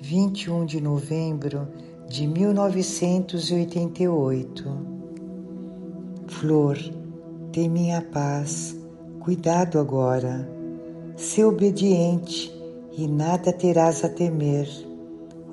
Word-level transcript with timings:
21 0.00 0.66
de 0.66 0.80
novembro 0.80 1.68
de 2.08 2.26
1988. 2.26 4.96
Flor, 6.28 6.78
tem 7.52 7.68
minha 7.68 8.02
paz, 8.02 8.76
cuidado 9.20 9.78
agora. 9.78 10.48
Sê 11.16 11.44
obediente 11.44 12.52
e 12.92 13.06
nada 13.08 13.52
terás 13.52 14.04
a 14.04 14.08
temer. 14.08 14.68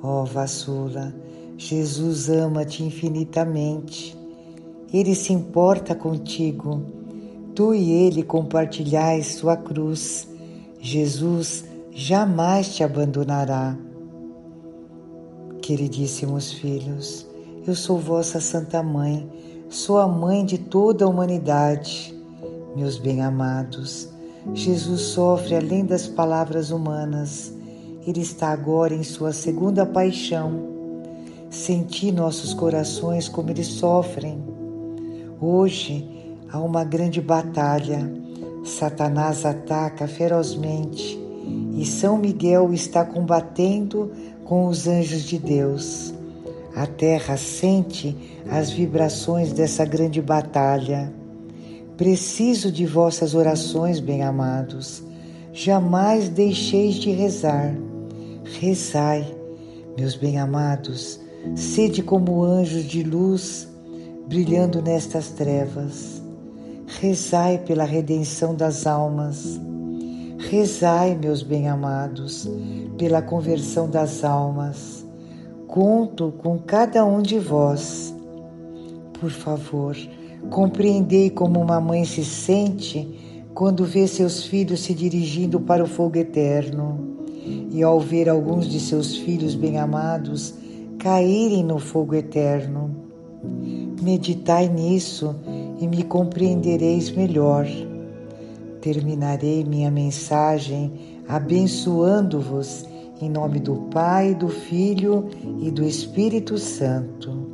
Ó 0.02 0.22
oh, 0.22 0.24
vassula, 0.24 1.14
Jesus 1.56 2.28
ama-te 2.28 2.82
infinitamente. 2.84 4.16
Ele 4.92 5.14
se 5.14 5.32
importa 5.32 5.94
contigo. 5.94 6.82
Tu 7.54 7.74
e 7.74 7.90
ele 7.90 8.22
compartilhais 8.22 9.36
sua 9.36 9.56
cruz. 9.56 10.28
Jesus 10.78 11.64
jamais 11.90 12.74
te 12.74 12.84
abandonará. 12.84 13.78
Queridíssimos 15.64 16.52
filhos, 16.52 17.26
eu 17.66 17.74
sou 17.74 17.98
vossa 17.98 18.38
Santa 18.38 18.82
Mãe, 18.82 19.26
sou 19.70 19.96
a 19.96 20.06
mãe 20.06 20.44
de 20.44 20.58
toda 20.58 21.06
a 21.06 21.08
humanidade. 21.08 22.14
Meus 22.76 22.98
bem-amados, 22.98 24.10
Jesus 24.52 25.00
sofre 25.00 25.56
além 25.56 25.86
das 25.86 26.06
palavras 26.06 26.70
humanas. 26.70 27.50
Ele 28.06 28.20
está 28.20 28.48
agora 28.48 28.94
em 28.94 29.02
sua 29.02 29.32
segunda 29.32 29.86
paixão. 29.86 30.68
Senti 31.48 32.12
nossos 32.12 32.52
corações 32.52 33.26
como 33.26 33.48
eles 33.48 33.68
sofrem. 33.68 34.44
Hoje 35.40 36.06
há 36.52 36.60
uma 36.60 36.84
grande 36.84 37.22
batalha. 37.22 38.12
Satanás 38.66 39.46
ataca 39.46 40.06
ferozmente 40.06 41.23
e 41.76 41.84
São 41.84 42.16
Miguel 42.16 42.72
está 42.72 43.04
combatendo 43.04 44.10
com 44.44 44.66
os 44.66 44.86
anjos 44.86 45.22
de 45.22 45.38
Deus. 45.38 46.14
A 46.74 46.86
terra 46.86 47.36
sente 47.36 48.16
as 48.50 48.70
vibrações 48.70 49.52
dessa 49.52 49.84
grande 49.84 50.20
batalha. 50.20 51.12
Preciso 51.96 52.72
de 52.72 52.84
vossas 52.84 53.34
orações, 53.34 54.00
bem-amados. 54.00 55.02
Jamais 55.52 56.28
deixeis 56.28 56.96
de 56.96 57.10
rezar. 57.10 57.74
Rezai, 58.60 59.24
meus 59.96 60.16
bem-amados, 60.16 61.20
sede 61.54 62.02
como 62.02 62.42
anjos 62.42 62.84
de 62.84 63.02
luz 63.02 63.68
brilhando 64.26 64.82
nestas 64.82 65.28
trevas. 65.28 66.20
Rezai 67.00 67.58
pela 67.58 67.84
redenção 67.84 68.54
das 68.54 68.86
almas. 68.86 69.60
Rezai, 70.50 71.16
meus 71.16 71.42
bem-amados, 71.42 72.48
pela 72.98 73.22
conversão 73.22 73.88
das 73.88 74.22
almas. 74.22 75.04
Conto 75.66 76.32
com 76.38 76.58
cada 76.58 77.04
um 77.04 77.22
de 77.22 77.38
vós. 77.38 78.14
Por 79.18 79.30
favor, 79.30 79.96
compreendei 80.50 81.30
como 81.30 81.60
uma 81.60 81.80
mãe 81.80 82.04
se 82.04 82.22
sente 82.24 83.08
quando 83.54 83.86
vê 83.86 84.06
seus 84.06 84.44
filhos 84.44 84.80
se 84.80 84.92
dirigindo 84.92 85.58
para 85.58 85.82
o 85.82 85.88
fogo 85.88 86.18
eterno 86.18 87.16
e 87.70 87.82
ao 87.82 87.98
ver 87.98 88.28
alguns 88.28 88.66
de 88.68 88.80
seus 88.80 89.16
filhos 89.16 89.54
bem-amados 89.54 90.54
caírem 90.98 91.64
no 91.64 91.78
fogo 91.78 92.14
eterno. 92.14 92.94
Meditai 94.02 94.68
nisso 94.68 95.34
e 95.80 95.88
me 95.88 96.02
compreendereis 96.02 97.10
melhor 97.10 97.66
terminarei 98.84 99.64
minha 99.64 99.90
mensagem 99.90 100.92
abençoando-vos 101.26 102.84
em 103.18 103.30
nome 103.30 103.58
do 103.58 103.76
Pai, 103.90 104.34
do 104.34 104.48
Filho 104.48 105.30
e 105.62 105.70
do 105.70 105.82
Espírito 105.82 106.58
Santo. 106.58 107.50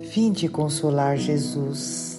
Vinde 0.00 0.48
consolar 0.48 1.18
Jesus. 1.18 2.15